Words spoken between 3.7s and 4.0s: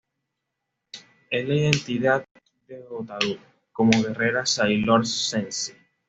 como